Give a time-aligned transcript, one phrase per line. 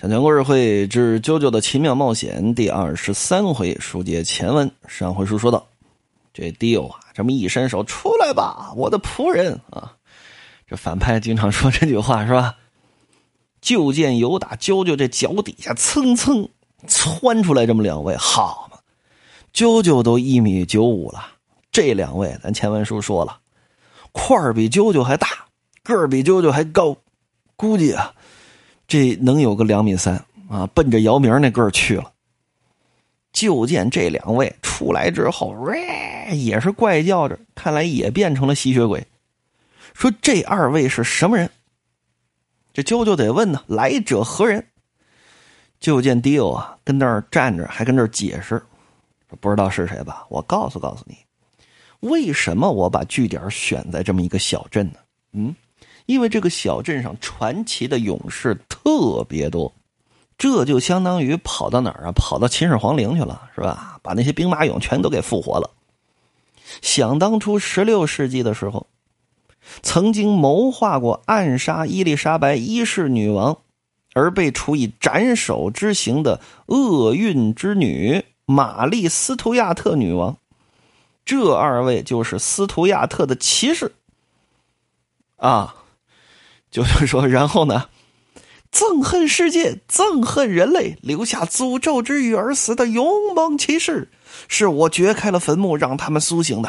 [0.00, 4.68] 小强故事会之《啾啾的奇妙冒险》第二十三回，书接前文。
[4.88, 5.68] 上回书说到，
[6.32, 9.94] 这迪欧啊，这么一伸手，出来吧，我的仆人啊！
[10.66, 12.56] 这反派经常说这句话是吧？
[13.60, 16.48] 就见有打啾啾这脚底下蹭蹭
[16.88, 18.78] 窜出来这么两位，好嘛！
[19.54, 21.24] 啾啾都一米九五了，
[21.70, 23.38] 这两位咱前文书说了，
[24.10, 25.28] 块儿比啾啾还大，
[25.84, 26.96] 个儿比啾啾还高，
[27.54, 28.12] 估计啊。
[28.86, 32.12] 这能有个两米三啊，奔着姚明那个儿去了。
[33.32, 35.54] 就见这两位出来之后，
[36.32, 39.04] 也是怪叫着，看来也变成了吸血鬼。
[39.92, 41.50] 说这二位是什么人？
[42.72, 44.64] 这舅舅得问呢，来者何人？
[45.80, 48.62] 就见迪欧啊，跟那儿站着，还跟那儿解释，
[49.40, 50.24] 不知道是谁吧？
[50.28, 51.16] 我告诉告诉你，
[52.08, 54.98] 为什么我把据点选在这么一个小镇呢？
[55.32, 55.54] 嗯。
[56.06, 59.72] 因为这个小镇上传奇的勇士特别多，
[60.36, 62.12] 这就相当于跑到哪儿啊？
[62.12, 63.98] 跑到秦始皇陵去了，是吧？
[64.02, 65.70] 把那些兵马俑全都给复活了。
[66.82, 68.86] 想当初十六世纪的时候，
[69.82, 73.58] 曾经谋划过暗杀伊丽莎白一世女王，
[74.12, 80.36] 而被处以斩首之刑的厄运之女玛丽斯图亚特女王，
[81.24, 83.94] 这二位就是斯图亚特的骑士
[85.36, 85.76] 啊。
[86.74, 87.88] 就是说，然后呢，
[88.72, 94.10] 憎恨世界，憎恨人类，留下诅咒之语而死的勇猛骑士，
[94.48, 96.68] 是我掘开了坟墓让他们苏醒的。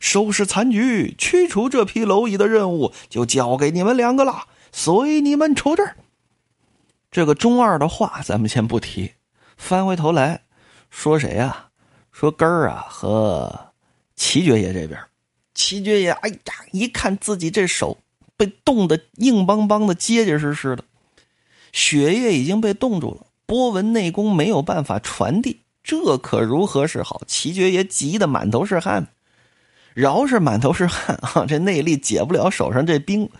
[0.00, 5.88] 收拾残局，驱除这批蝼蚁的任务就交给你们两个了，随你们出阵。
[7.12, 9.12] 这个中二的话咱们先不提，
[9.56, 10.42] 翻回头来
[10.90, 11.66] 说谁呀？
[12.10, 13.72] 说根儿啊和
[14.16, 15.00] 齐爵爷这边，
[15.54, 16.36] 齐爵爷，哎呀，
[16.72, 17.96] 一看自己这手。
[18.36, 20.84] 被冻得硬邦邦的、结结实实的，
[21.72, 27.22] 血液已经被冻住了，波纹内功没有办法传递，这可如何是好？
[27.26, 29.08] 齐爵爷急得满头是汗，
[29.94, 33.30] 饶是满头是汗 啊，这内力解不了手上这冰，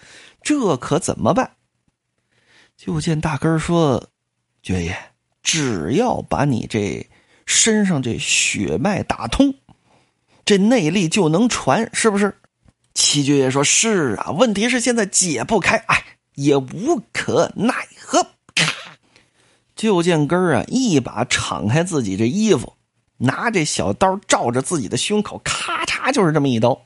[0.42, 1.52] 这可怎么办？
[2.76, 4.10] 就见大根说
[4.62, 4.96] ：“爵爷，
[5.42, 7.08] 只要把你这
[7.46, 9.54] 身上这血脉打通，
[10.44, 12.36] 这内力就能传，是不是？”
[12.94, 18.27] 七爵爷说：“是啊，问题是现在解不开，哎，也无可奈何。”
[19.75, 22.72] 就见根儿啊，一把敞开自己这衣服，
[23.16, 26.81] 拿这小刀照着自己的胸口，咔嚓就是这么一刀。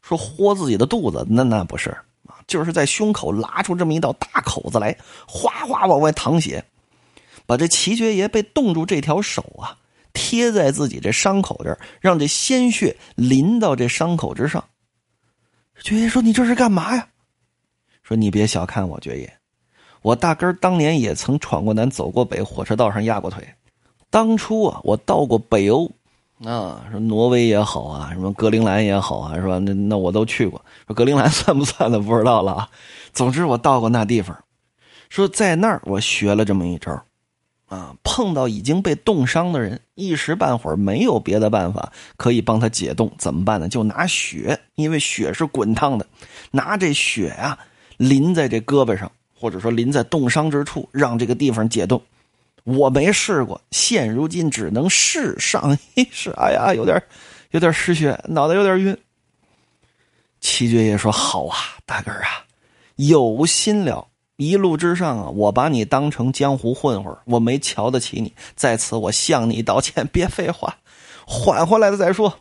[0.00, 1.90] 说豁自己的肚子，那那不是
[2.26, 4.96] 啊，就是在胸口拉出这么一道大口子来，
[5.28, 6.64] 哗哗往外淌血，
[7.44, 9.76] 把这齐爵爷被冻住这条手啊，
[10.14, 14.64] 贴在自己这伤口这儿，让这鲜血淋到这伤口之上。
[15.82, 17.08] 爵爷说：“你这是干嘛呀？”
[18.02, 19.32] 说：“你别小看我，爵爷，
[20.02, 23.46] 我大根当年也曾闯过南，走过北，火车道上压过腿。
[24.10, 25.90] 当初啊，我到过北欧，
[26.44, 29.58] 啊，说挪威也好啊，什么格陵兰也好啊，是吧？
[29.58, 30.64] 那那我都去过。
[30.86, 32.68] 说格陵兰算不算的，不知道了啊。
[33.12, 34.36] 总之我到过那地方，
[35.08, 37.04] 说在那儿我学了这么一招。”
[37.74, 43.68] 啊，碰到已经被冻伤的人，一时半会儿没有别的办法可以帮他解冻，怎么办呢？
[43.68, 46.06] 就拿血，因为血是滚烫的，
[46.52, 47.58] 拿这血啊
[47.96, 52.00] 淋在这胳膊上，或者说淋在冻伤之处，让这个地方解冻。
[52.62, 56.30] 我没试过，现如今只能试上一试。
[56.36, 57.02] 哎呀，有点
[57.50, 58.96] 有点失血，脑袋有点晕。
[60.40, 62.44] 七爵爷说：“好啊，大根儿啊，
[62.96, 64.06] 有心了。”
[64.36, 70.06] 一路之上啊，我把你当成江湖混混，我没瞧得起你，在此我向你道歉。
[70.12, 70.78] 别废话，
[71.26, 72.40] 缓回来了再说。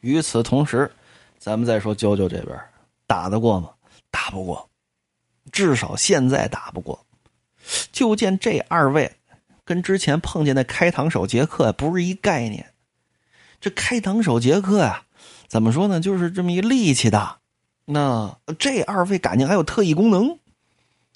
[0.00, 0.92] 与此同时，
[1.38, 2.58] 咱们再说啾啾这边
[3.06, 3.70] 打得过吗？
[4.10, 4.68] 打不过，
[5.50, 7.06] 至少现在打不过。
[7.90, 9.16] 就见这二位
[9.64, 12.74] 跟之前碰见的开膛手杰克不是一概念。
[13.60, 15.04] 这开膛手杰克呀，
[15.48, 16.00] 怎么说呢？
[16.00, 17.38] 就是这么一力气大。
[17.90, 20.38] 那这二位感情还有特异功能，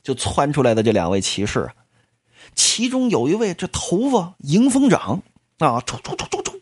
[0.03, 1.71] 就窜出来的这两位骑士，
[2.55, 5.23] 其中有一位这头发迎风长
[5.59, 6.61] 啊，冲冲冲冲冲！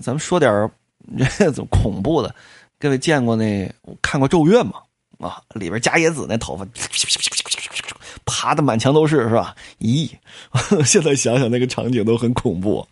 [0.00, 0.70] 咱们说点
[1.36, 2.32] 这种 恐怖的，
[2.78, 4.74] 各位见过那看过《咒怨》吗？
[5.18, 6.64] 啊，里边加野子那头发
[8.24, 9.56] 爬的满墙都是，是吧？
[9.80, 10.08] 咦，
[10.86, 12.86] 现在想想那个场景都很恐怖。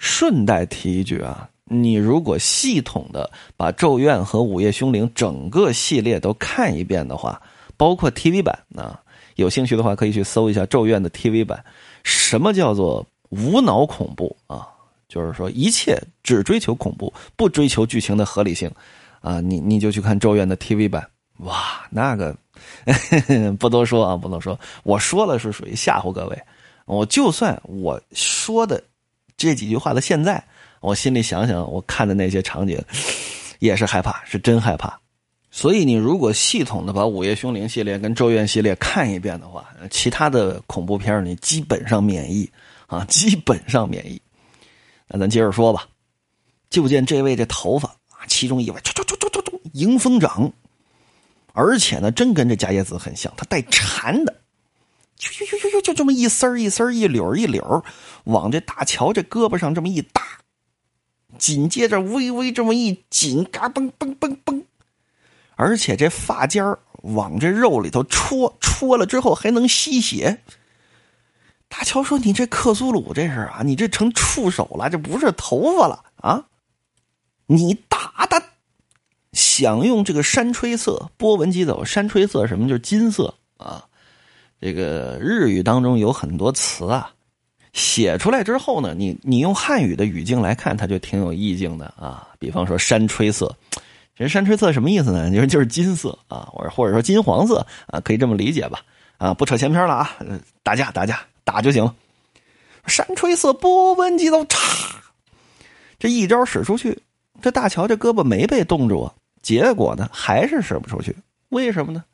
[0.00, 1.48] 顺带提一句啊。
[1.64, 7.40] 你如果系统的把《咒怨》和《午夜凶铃》整个系列都看一遍的话，
[7.76, 9.00] 包括 TV 版啊，
[9.36, 11.64] 有兴趣的话可以去搜一下《咒怨》的 TV 版。
[12.02, 14.68] 什么叫做无脑恐怖啊？
[15.08, 18.70] 就是说一切只追求恐怖，不追求剧情的合理性
[19.20, 19.40] 啊！
[19.40, 21.08] 你你就去看《咒怨》的 TV 版
[21.38, 22.36] 哇，那个
[23.58, 24.58] 不多说啊，不能说。
[24.82, 26.38] 我说了是属于吓唬各位。
[26.86, 28.82] 我就算我说的
[29.36, 30.44] 这几句话的现在，
[30.84, 32.78] 我心里想想，我看的那些场景，
[33.58, 35.00] 也是害怕，是真害怕。
[35.50, 42.50] 所以你如果系统的把《午夜凶铃》系列跟《咒怨》系列看一遍的话，其他的恐怖片你基本上免疫
[42.86, 44.20] 啊，基本上免疫。
[45.08, 45.86] 那咱接着说吧。
[46.70, 50.52] 就见这位这头发啊，其中一位，唰唰唰唰唰唰，迎风长，
[51.52, 54.34] 而且呢，真跟这伽叶子很像，他带缠的，
[55.16, 57.84] 就就就就就就这么一丝一丝一绺一绺
[58.24, 60.20] 往这大乔这胳膊上这么一搭，
[61.38, 64.62] 紧接着微微这么一紧，嘎嘣嘣嘣嘣，
[65.56, 70.40] 而且这发尖往这肉里头戳，戳了之后还能吸血。
[71.68, 76.46] 大乔说：“你这克苏鲁这是啊，你这成触手了，这不是头发了啊！”
[77.46, 78.42] 你打的，
[79.32, 83.86] 想用这个山吹色波纹疾走，山吹色什么就是金色啊。
[84.60, 87.13] 这个日语当中有很多词啊，
[87.74, 92.28] 写出来之后呢，你你用汉语的语境来看，它就挺有意境的啊。
[92.38, 93.54] 比方说山吹色，
[94.16, 95.30] 其实山吹色什么意思呢？
[95.30, 98.80] 就是就是金色啊，或者或者说金黄色啊，可以这么理解吧？
[99.18, 100.16] 啊，不扯前篇了啊，
[100.62, 101.94] 打架打架打就行了。
[102.86, 104.56] 山吹色波纹疾走，嚓，
[105.98, 106.98] 这一招使出去。
[107.42, 109.12] 这大乔这胳膊没被冻住啊，
[109.42, 111.16] 结果呢还是使不出去。
[111.48, 112.04] 为什么呢？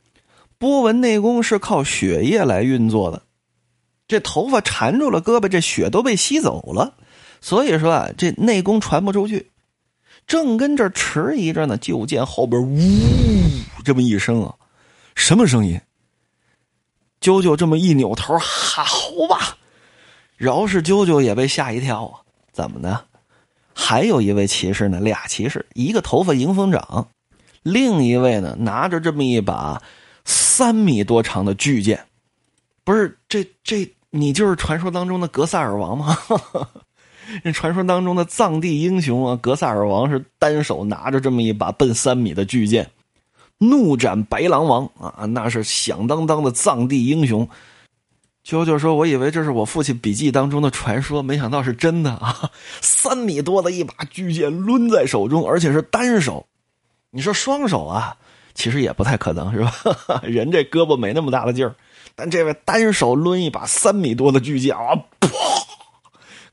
[0.58, 3.22] 波纹内功是靠血液来运作的，
[4.10, 6.94] 这头发缠住了胳膊，这血都被吸走了，
[7.40, 9.52] 所以说啊，这内功传不出去。
[10.26, 12.76] 正跟这迟疑着呢，就见后边呜
[13.84, 14.56] 这么一声啊，
[15.14, 15.80] 什么声音？
[17.20, 18.84] 啾啾这么一扭头，好
[19.28, 19.56] 吧，
[20.36, 22.18] 饶是啾啾也被吓一跳啊，
[22.52, 23.04] 怎么呢？
[23.72, 27.06] 还有一位骑士呢，俩骑士，一个头发迎风长，
[27.62, 29.80] 另一位呢拿着这么一把
[30.24, 32.06] 三米多长的巨剑，
[32.82, 36.16] 不是这这你就是传说当中的格萨尔王吗？
[37.44, 42.90] 那传说当中的藏地英雄啊，格萨尔王是单手拿着这么一把奔三米的巨剑，
[43.58, 47.48] 怒斩白狼王啊，那是响当当的藏地英雄。
[48.44, 52.50] 啾啾说：“我以为这是我父亲笔记当中的传说，没想到是真的啊！
[52.80, 56.46] 三米多的一把巨剑抡在手中，而且是单手。
[57.10, 58.16] 你说双手啊，
[58.54, 59.72] 其实也不太可能，是吧？
[60.24, 61.76] 人这胳膊没那么大的劲儿，
[62.20, 65.30] 但这位单手抡一把三米多的巨剑啊，噗，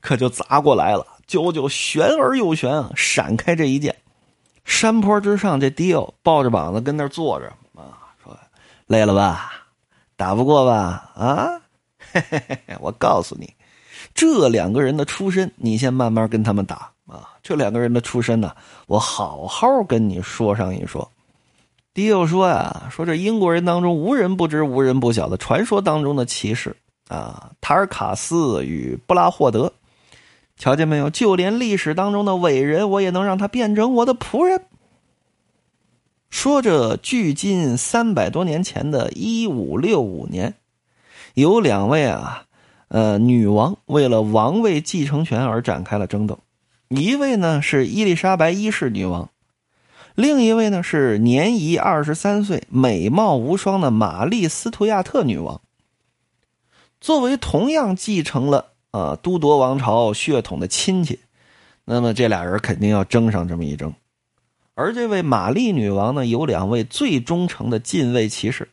[0.00, 1.06] 可就砸过来了。
[1.26, 3.94] 九九悬而又悬啊，闪开这一剑。
[4.64, 8.34] 山坡之上，这迪奥抱着膀子跟那坐着啊，说：
[8.86, 9.52] 累了吧？
[10.16, 11.12] 打不过吧？
[11.14, 11.60] 啊？”
[12.00, 13.52] 嘿嘿嘿嘿，我告诉你，
[14.14, 17.28] 这两个人的出身，你先慢慢跟他们打啊。
[17.42, 18.56] 这两个人的出身呢，
[18.86, 21.12] 我好好跟你说上一说。
[21.98, 26.76] 迪欧说呀，说这英国人当中无人不知、无人不晓的传说当中的骑士
[27.08, 29.72] 啊，塔尔卡斯与布拉霍德，
[30.56, 31.10] 瞧见没有？
[31.10, 34.62] 就连历史当中的伟人，我也能让他变成我的仆人。
[36.30, 40.54] 说着，距今三百多年前的一五六五年。
[41.34, 42.44] 有两位啊，
[42.86, 46.38] 呃，女王为了王位继承权而展开了争斗。
[46.90, 49.30] 一位呢是伊丽莎白一世女王，
[50.18, 55.60] 另一位呢是年仪二十三岁、美貌无双的玛丽斯图亚特女王。
[57.00, 61.20] 作为同样继承了啊都铎王朝血统的亲戚，
[61.84, 63.94] 那么这俩人肯定要争上这么一争。
[64.74, 68.68] 而这位玛丽女王呢，有两位最忠诚的禁卫骑士。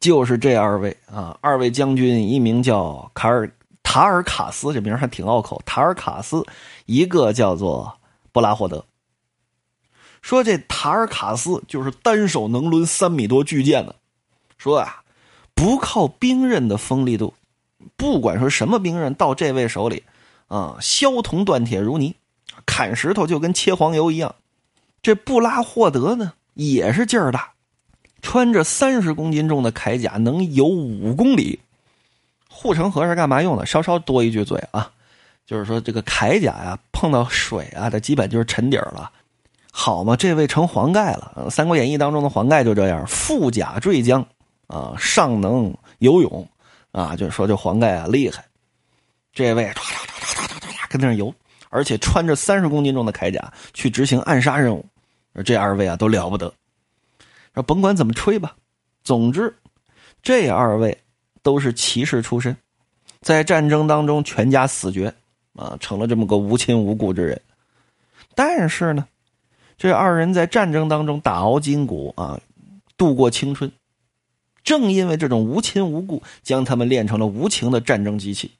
[0.00, 3.52] 就是这二位啊，二位将军，一名叫卡尔
[3.82, 5.60] 塔尔卡斯，这名还挺拗口。
[5.66, 6.42] 塔尔卡斯，
[6.86, 7.92] 一个叫做
[8.32, 8.82] 布拉霍德。
[10.22, 13.94] 说这塔尔卡斯就是单手能抡三米多巨剑的。
[14.56, 15.02] 说啊，
[15.54, 17.34] 不靠兵刃的锋利度，
[17.96, 20.04] 不管说什么兵刃到这位手里，
[20.46, 22.14] 啊，削铜断铁如泥，
[22.64, 24.36] 砍石头就跟切黄油一样。
[25.02, 27.50] 这布拉霍德呢，也是劲儿大。
[28.22, 31.58] 穿着三十公斤重的铠甲，能游五公里。
[32.48, 33.66] 护城河是干嘛用的？
[33.66, 34.92] 稍稍多一句嘴啊，
[35.44, 39.10] 就是说这个铠甲呀，碰到水啊，它基本就是沉底儿了。
[39.74, 41.32] 好嘛，这位成黄盖了。
[41.50, 44.24] 《三国演义》当中的黄盖就这样，富甲坠江
[44.66, 46.46] 啊，尚能游泳
[46.92, 48.44] 啊，就说这黄盖啊厉害。
[49.32, 51.34] 这位唰唰唰唰唰唰跟那游，
[51.70, 54.84] 而且穿着三十公斤重的铠甲去执行暗杀任务，
[55.42, 56.52] 这二位啊都了不得。
[57.54, 58.54] 说甭管怎么吹吧，
[59.02, 59.56] 总之，
[60.22, 60.96] 这二位
[61.42, 62.54] 都是骑士出身，
[63.22, 65.12] 在战争当中全家死绝，
[65.56, 67.40] 啊，成了这么个无亲无故之人。
[68.34, 69.06] 但是呢，
[69.82, 72.40] 这二人在战争当中打熬筋骨啊，
[72.96, 73.72] 度过青春。
[74.62, 78.52] 正因为这种无亲无故，将他们练成了无情的战争机器，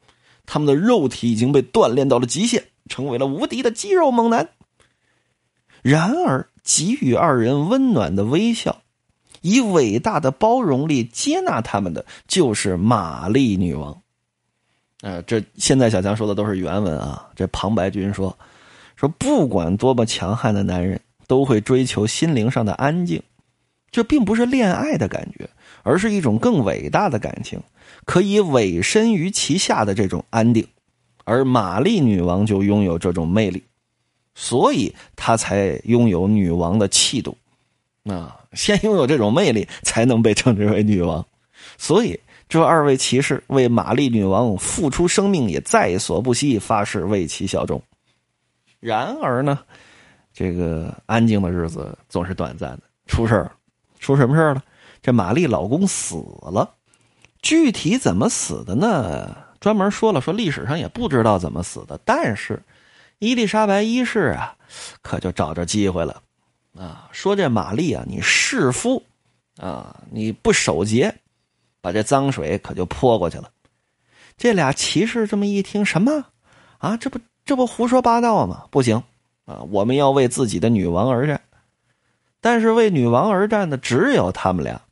[0.46, 4.48] 他们的肉体已经被锻炼到了极限，成为了无敌的肌肉猛男。
[5.80, 8.82] 然而，给予二人温暖的微笑，
[9.42, 14.02] 以伟大的包容力接纳他们的，就是玛丽女王。
[15.02, 17.28] 呃，这现在小强说的都是原文啊。
[17.36, 18.36] 这旁白君说
[18.96, 23.22] ：“说不管多么强悍的男人，都会追求心灵上的安静。
[23.90, 25.48] 这并不是恋爱的感觉，
[25.82, 27.60] 而是一种更伟大的感情，
[28.04, 30.66] 可以委身于其下的这种安定。
[31.24, 33.62] 而玛丽女王就拥有这种魅力，
[34.34, 37.36] 所以她才拥有女王的气度。
[38.04, 41.26] 啊，先拥有这种魅力，才能被称之为女王。
[41.78, 47.82] 所以。”这二位骑士为玛丽女王付出生命，也在所不惜，发誓为其效忠。
[48.78, 49.60] 然而呢，
[50.32, 53.52] 这个安静的日子总是短暂的，出事儿，
[53.98, 54.62] 出什么事儿了？
[55.00, 56.74] 这玛丽老公死了，
[57.40, 59.36] 具体怎么死的呢？
[59.60, 61.98] 专门说了，说历史上也不知道怎么死的。
[62.04, 62.62] 但是
[63.18, 64.56] 伊丽莎白一世啊，
[65.02, 66.22] 可就找着机会了
[66.76, 69.02] 啊，说这玛丽啊，你弑夫
[69.58, 71.14] 啊，你不守节。
[71.84, 73.50] 把这脏水可就泼过去了，
[74.36, 76.24] 这俩骑士这么一听，什么
[76.78, 76.96] 啊？
[76.96, 78.66] 这不这不胡说八道吗？
[78.70, 79.02] 不行
[79.44, 79.62] 啊！
[79.70, 81.40] 我们要为自己的女王而战，
[82.40, 84.82] 但是为女王而战的只有他们俩。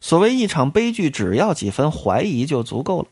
[0.00, 3.08] 所谓一场悲剧，只要几分怀疑就足够了。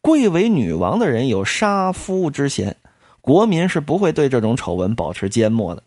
[0.00, 2.76] 贵为女王的人有杀夫之嫌，
[3.20, 5.82] 国民是不会对这种丑闻保持缄默的。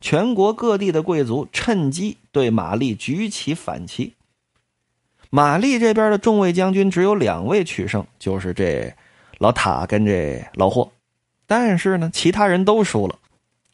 [0.00, 4.14] 全国各地的贵族趁机对玛丽举起反旗。
[5.30, 8.92] 玛丽这边的众位将军只有两位取胜，就是这
[9.38, 10.90] 老塔跟这老霍，
[11.46, 13.18] 但是呢，其他人都输了，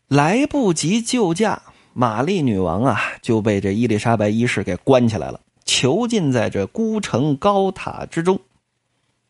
[0.08, 8.40] 来不及救驾，玛丽女王啊就被这伊丽莎白一世给关起来了，囚禁在这孤城高塔之中。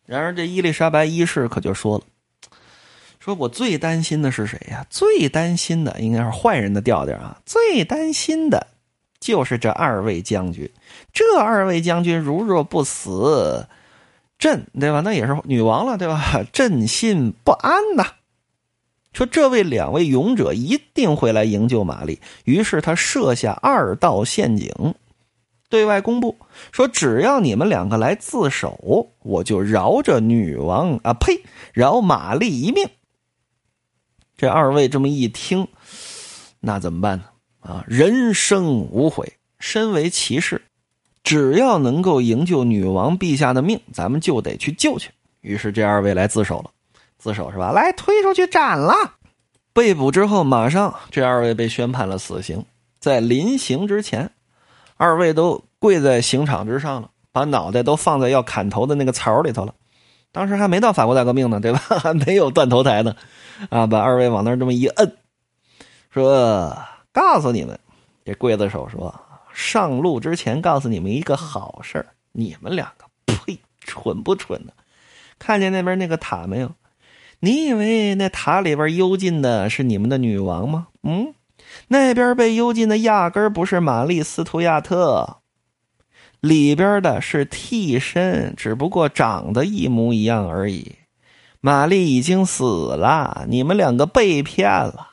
[0.06, 2.04] 然而这伊丽莎白一世可就说了
[3.20, 4.86] ：“说我最担心的是谁呀？
[4.88, 7.38] 最担心的应该是坏人的调调啊！
[7.44, 8.66] 最担心的。”
[9.20, 10.70] 就是这二位将军，
[11.12, 13.66] 这二位将军如若不死，
[14.38, 15.00] 朕对吧？
[15.00, 16.44] 那也是女王了，对吧？
[16.52, 18.06] 朕心不安呐。
[19.12, 24.94] 说这位两位勇者一定会来营救玛丽，于是他设下二道陷阱，
[25.68, 26.36] 对外公布
[26.70, 32.88] 说：只要你们两个来自首，我就饶这女王啊，呸，饶玛丽一命。
[34.36, 35.66] 这二位这么一听，
[36.60, 37.24] 那怎么办呢？
[37.60, 39.32] 啊，人生无悔。
[39.58, 40.62] 身为骑士，
[41.24, 45.10] 只要能够营救女王陛下的命，咱们就得去救去。
[45.40, 46.70] 于是这二位来自首了，
[47.18, 47.72] 自首是吧？
[47.72, 48.94] 来推出去斩了。
[49.72, 52.64] 被捕之后，马上这二位被宣判了死刑。
[52.98, 54.30] 在临刑之前，
[54.96, 59.74] 二位都跪在刑场之上了，把脑袋都放在要砍头的那个槽里头了。
[60.32, 61.78] 当时还没到法国大革命呢，对吧？
[62.00, 63.14] 还没有断头台呢。
[63.70, 65.16] 啊，把二位往那儿这么一摁，
[66.10, 66.76] 说。
[67.10, 67.76] 告诉你们，
[68.24, 69.12] 这刽子手说
[69.52, 74.72] ：“上路之前告诉你们一个好事你们两个，呸，蠢不蠢呢？
[75.36, 76.70] 看见那边那个塔没有？
[77.40, 80.88] 你以为那塔里边幽禁的是你们的女王吗？
[81.02, 81.34] 嗯，
[81.88, 85.38] 那边被幽禁的压根不是玛丽·斯图亚特，
[86.40, 90.96] 里边的是替身，只不过长得一模一样而已。
[91.60, 95.06] 玛丽已经死了，你们两个被骗了。”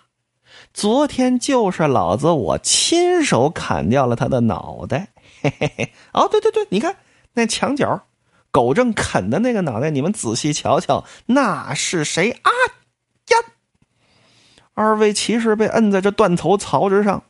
[0.73, 5.07] 昨天就是老子我亲手砍掉了他的脑袋，
[5.41, 5.93] 嘿嘿嘿！
[6.11, 6.97] 哦，对对对，你看
[7.33, 8.03] 那墙角，
[8.55, 12.49] 狗正啃的那个脑袋，你们仔细瞧瞧，那是谁啊？
[13.31, 13.37] 呀！
[14.73, 17.23] 二位骑士被摁在这断头槽之上，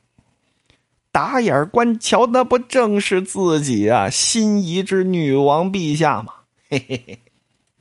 [1.11, 6.31] 打眼观瞧，那不正是自己啊心仪之女王陛下吗？
[6.69, 7.19] 嘿嘿嘿！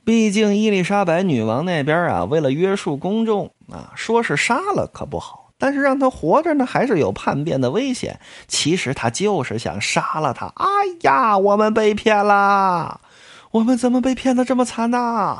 [0.03, 5.51] 毕竟伊丽莎白女王那边啊，为了约束公众啊，说是杀了可不好。
[5.59, 8.19] 但是让他活着呢，还是有叛变的危险。
[8.47, 10.47] 其实他就是想杀了他。
[10.47, 10.65] 哎
[11.01, 13.01] 呀，我们被骗了！
[13.55, 15.39] 我们怎么被骗的这么惨呢？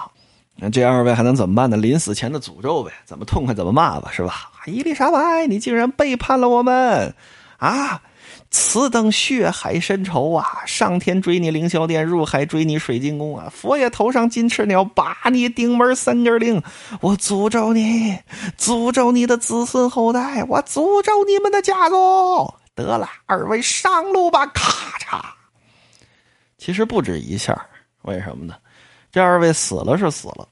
[0.56, 1.76] 那这二位还能怎么办呢？
[1.76, 4.52] 临死前的诅咒呗，怎么痛快怎么骂吧，是吧？
[4.68, 7.14] 伊丽莎白，你竟然背叛了我们！
[7.58, 8.02] 啊！
[8.50, 10.64] 此等血海深仇啊！
[10.66, 13.52] 上天追你凌霄殿，入海追你水晶宫啊！
[13.54, 16.64] 佛爷头上金翅鸟，把你顶门三根钉！
[17.02, 18.18] 我诅咒你，
[18.58, 22.54] 诅咒你的子孙后代，我诅咒你们的家族！
[22.74, 24.46] 得了，二位上路吧！
[24.46, 25.20] 咔嚓。
[26.58, 27.68] 其实不止一下，
[28.06, 28.56] 为什么呢？
[29.12, 30.48] 这二位死了是死了，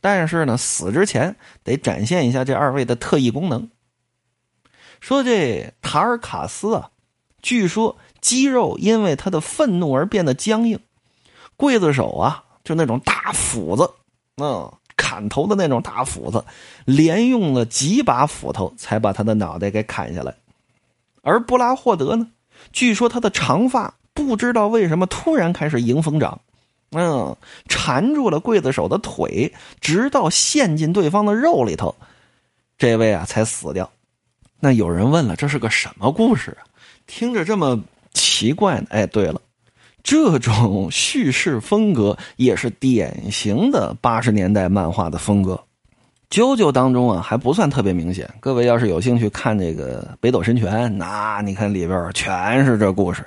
[0.00, 3.68] 但是呢，死之前得展现一下这二位的特异功能。
[5.00, 6.90] 说这塔尔卡斯啊。
[7.42, 10.78] 据说肌肉因为他的愤怒而变得僵硬。
[11.56, 13.90] 刽子手啊，就那种大斧子，
[14.36, 16.44] 嗯，砍头的那种大斧子，
[16.84, 20.34] 连用了几把斧头才把他的脑袋给砍下来。
[21.22, 22.30] 而布拉霍德呢，
[22.72, 26.42] 据说他的长发不知道为什么突然开始迎风长，
[26.90, 27.36] 嗯，
[27.68, 31.94] 缠住了刽子手的腿，直到陷进对方的肉里头，
[32.78, 33.90] 这位啊才死掉。
[34.58, 36.66] 那有人问了，这是个什么故事啊？
[37.06, 37.80] 听着这么
[38.12, 38.86] 奇怪呢？
[38.90, 39.40] 哎，对了。
[40.02, 45.62] 这种叙事风格也是典型的八十年代漫画的风格，
[46.34, 48.28] 《啾啾》当中啊还不算特别明显。
[48.40, 53.22] 各位要是有兴趣看这个《北斗神拳》，那你看里边全是这故事。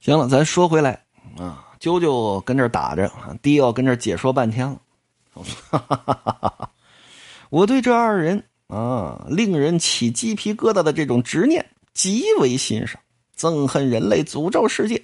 [0.00, 0.98] 行了，咱说回来
[1.38, 3.12] 啊，啾啾跟这打着，
[3.42, 4.80] 迪奥跟这解说半天了。
[7.50, 12.98] 我对这二人啊，令人起鸡皮疙瘩的这种执念极为欣赏，
[13.38, 15.02] 憎恨人类，诅咒世界。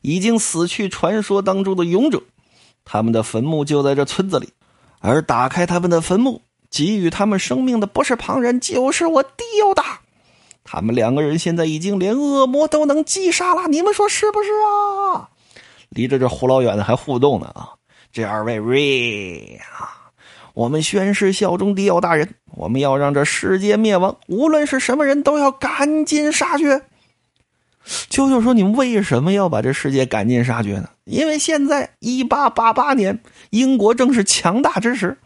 [0.00, 2.22] 已经死去传说当中的勇者，
[2.86, 4.48] 他们的坟墓就在这村子里，
[5.00, 6.40] 而打开他们的坟墓，
[6.70, 9.82] 给予他们生命的不是旁人，就是我迪奥的。
[10.62, 15.28] 他们两个人现在已经连恶魔都能击杀了，你们说是不是啊？
[15.94, 17.70] 离着这胡老远的还互动呢啊！
[18.12, 20.10] 这二位瑞啊，
[20.52, 26.82] 我们宣誓效忠迪奥大人，我们要让这世界灭亡，无论是什么人都要赶尽杀绝。
[28.08, 30.88] 舅舅说：“你们为什么要把这世界赶尽杀绝呢？
[31.04, 33.20] 因为现在一八八八年，
[33.50, 35.18] 英国正是强大之时，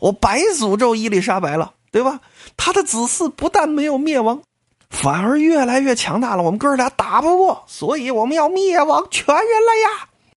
[0.00, 2.20] 我白诅咒伊丽莎白了，对吧？
[2.56, 4.42] 他的子嗣不但没有灭亡，
[4.88, 6.42] 反而越来越强大了。
[6.42, 10.08] 我们哥俩打不过，所以我们要灭亡全人类呀！